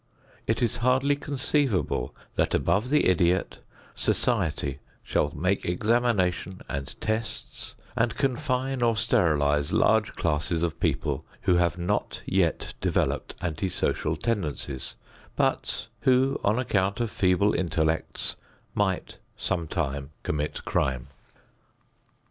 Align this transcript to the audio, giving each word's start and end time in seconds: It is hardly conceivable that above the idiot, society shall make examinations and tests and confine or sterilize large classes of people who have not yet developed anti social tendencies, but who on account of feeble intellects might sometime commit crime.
It 0.47 0.63
is 0.63 0.77
hardly 0.77 1.15
conceivable 1.15 2.15
that 2.35 2.55
above 2.55 2.89
the 2.89 3.05
idiot, 3.05 3.59
society 3.93 4.79
shall 5.03 5.29
make 5.35 5.63
examinations 5.63 6.63
and 6.67 6.99
tests 6.99 7.75
and 7.95 8.15
confine 8.15 8.81
or 8.81 8.97
sterilize 8.97 9.71
large 9.71 10.13
classes 10.13 10.63
of 10.63 10.79
people 10.79 11.23
who 11.43 11.57
have 11.57 11.77
not 11.77 12.23
yet 12.25 12.73
developed 12.81 13.35
anti 13.41 13.69
social 13.69 14.15
tendencies, 14.15 14.95
but 15.35 15.87
who 15.99 16.39
on 16.43 16.57
account 16.57 16.99
of 16.99 17.11
feeble 17.11 17.53
intellects 17.53 18.35
might 18.73 19.19
sometime 19.37 20.09
commit 20.23 20.65
crime. 20.65 21.09